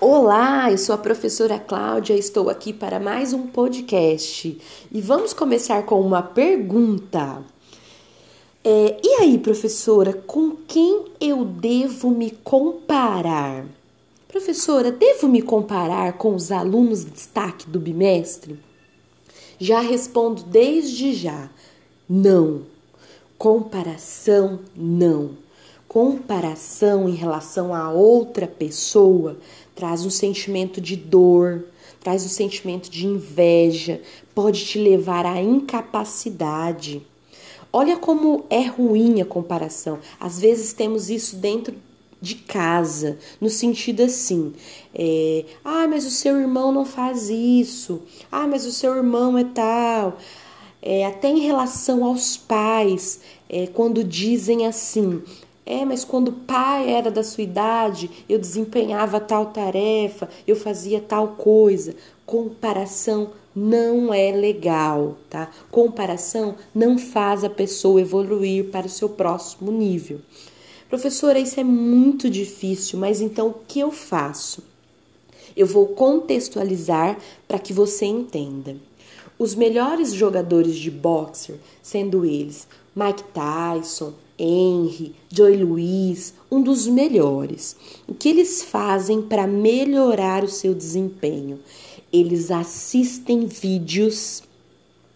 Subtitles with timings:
[0.00, 5.84] Olá, eu sou a professora Cláudia, estou aqui para mais um podcast e vamos começar
[5.84, 7.42] com uma pergunta.
[8.64, 13.66] É, e aí, professora, com quem eu devo me comparar?
[14.26, 18.58] Professora, devo me comparar com os alunos de destaque do bimestre?
[19.58, 21.48] Já respondo desde já:
[22.08, 22.62] não.
[23.38, 25.43] Comparação, não
[25.94, 29.38] comparação em relação a outra pessoa
[29.76, 31.66] traz um sentimento de dor,
[32.00, 34.02] traz um sentimento de inveja,
[34.34, 37.00] pode te levar à incapacidade.
[37.72, 40.00] Olha como é ruim a comparação.
[40.18, 41.76] Às vezes temos isso dentro
[42.20, 44.52] de casa, no sentido assim,
[44.92, 49.44] é, ah, mas o seu irmão não faz isso, ah, mas o seu irmão é
[49.44, 50.18] tal.
[50.82, 55.22] É, até em relação aos pais, é, quando dizem assim,
[55.66, 61.00] é, mas quando o pai era da sua idade, eu desempenhava tal tarefa, eu fazia
[61.00, 61.94] tal coisa.
[62.26, 65.50] Comparação não é legal, tá?
[65.70, 70.20] Comparação não faz a pessoa evoluir para o seu próximo nível.
[70.90, 74.62] Professora, isso é muito difícil, mas então o que eu faço?
[75.56, 78.76] Eu vou contextualizar para que você entenda.
[79.38, 87.76] Os melhores jogadores de boxer, sendo eles Mike Tyson, Henry, Joy Luiz, um dos melhores.
[88.06, 91.60] O que eles fazem para melhorar o seu desempenho?
[92.12, 94.42] Eles assistem vídeos,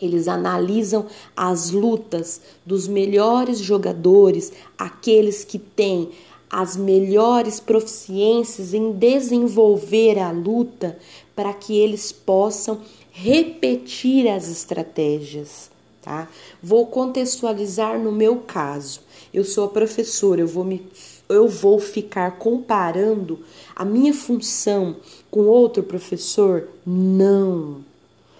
[0.00, 6.10] eles analisam as lutas dos melhores jogadores, aqueles que têm
[6.48, 10.98] as melhores proficiências em desenvolver a luta,
[11.34, 12.80] para que eles possam
[13.12, 15.69] repetir as estratégias
[16.02, 16.28] tá?
[16.62, 19.00] Vou contextualizar no meu caso.
[19.32, 20.86] Eu sou a professora, eu vou me
[21.28, 23.38] eu vou ficar comparando
[23.76, 24.96] a minha função
[25.30, 26.68] com outro professor?
[26.84, 27.84] Não.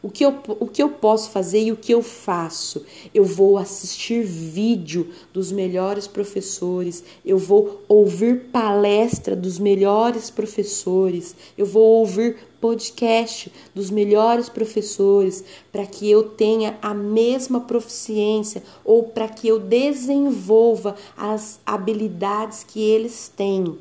[0.02, 2.86] O que, eu, o que eu posso fazer e o que eu faço?
[3.12, 11.66] Eu vou assistir vídeo dos melhores professores, eu vou ouvir palestra dos melhores professores, eu
[11.66, 19.28] vou ouvir podcast dos melhores professores para que eu tenha a mesma proficiência ou para
[19.28, 23.78] que eu desenvolva as habilidades que eles têm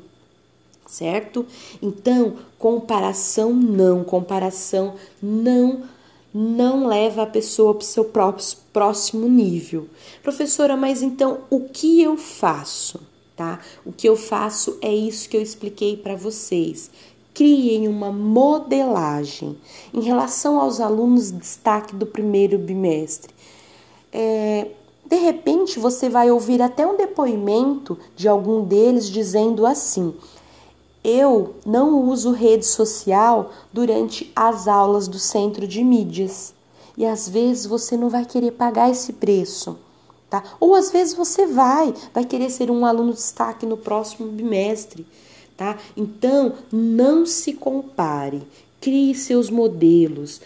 [0.86, 1.46] certo?
[1.80, 5.84] Então, comparação não, comparação não
[6.32, 8.10] não leva a pessoa para o seu
[8.72, 9.88] próximo nível.
[10.22, 13.00] Professora, mas então o que eu faço?
[13.36, 13.58] Tá?
[13.84, 16.90] O que eu faço é isso que eu expliquei para vocês.
[17.32, 19.56] Criem uma modelagem
[19.94, 23.32] em relação aos alunos de destaque do primeiro bimestre.
[24.12, 24.66] É,
[25.06, 30.14] de repente, você vai ouvir até um depoimento de algum deles dizendo assim:
[31.02, 36.52] eu não uso rede social durante as aulas do centro de mídias.
[36.96, 39.78] E às vezes você não vai querer pagar esse preço,
[40.28, 40.42] tá?
[40.60, 45.06] Ou às vezes você vai, vai querer ser um aluno destaque no próximo bimestre,
[45.56, 45.78] tá?
[45.96, 48.42] Então, não se compare.
[48.80, 50.40] Crie seus modelos.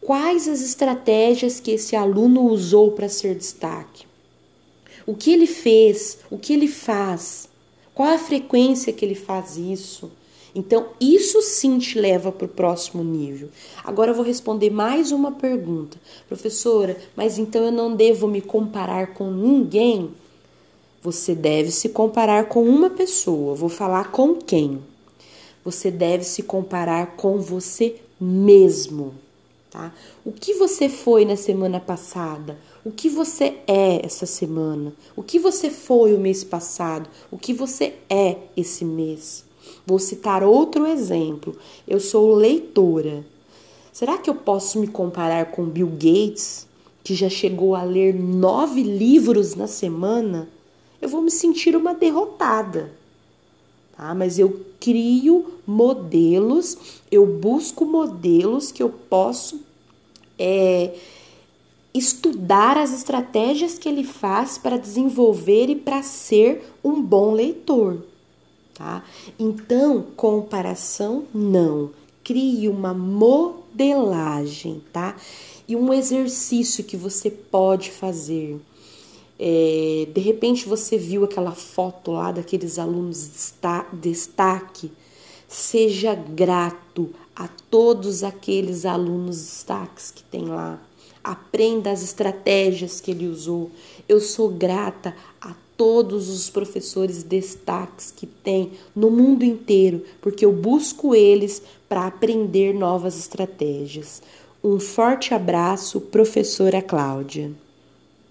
[0.00, 4.06] Quais as estratégias que esse aluno usou para ser destaque?
[5.06, 6.18] O que ele fez?
[6.30, 7.48] O que ele faz?
[7.94, 10.10] Qual a frequência que ele faz isso?
[10.54, 13.48] Então, isso sim te leva para o próximo nível.
[13.82, 15.98] Agora eu vou responder mais uma pergunta.
[16.28, 20.10] Professora, mas então eu não devo me comparar com ninguém?
[21.02, 23.54] Você deve se comparar com uma pessoa.
[23.54, 24.80] Vou falar com quem?
[25.64, 29.14] Você deve se comparar com você mesmo.
[29.72, 29.90] Tá?
[30.22, 32.58] O que você foi na semana passada?
[32.84, 34.92] O que você é essa semana?
[35.16, 37.08] O que você foi o mês passado?
[37.30, 39.46] O que você é esse mês?
[39.86, 41.56] Vou citar outro exemplo.
[41.88, 43.24] Eu sou leitora.
[43.90, 46.66] Será que eu posso me comparar com Bill Gates,
[47.02, 50.50] que já chegou a ler nove livros na semana?
[51.00, 52.92] Eu vou me sentir uma derrotada.
[54.02, 54.16] Tá?
[54.16, 56.76] Mas eu crio modelos,
[57.08, 59.60] eu busco modelos que eu posso
[60.36, 60.92] é,
[61.94, 68.02] estudar as estratégias que ele faz para desenvolver e para ser um bom leitor.
[68.74, 69.04] Tá?
[69.38, 71.90] Então, comparação não.
[72.24, 75.14] Crie uma modelagem, tá?
[75.68, 78.60] E um exercício que você pode fazer.
[79.44, 83.52] É, de repente você viu aquela foto lá daqueles alunos
[83.94, 84.92] destaque.
[85.48, 90.80] Seja grato a todos aqueles alunos destaques que tem lá.
[91.24, 93.68] Aprenda as estratégias que ele usou.
[94.08, 100.52] Eu sou grata a todos os professores destaques que tem no mundo inteiro, porque eu
[100.52, 104.22] busco eles para aprender novas estratégias.
[104.62, 107.50] Um forte abraço, professora Cláudia.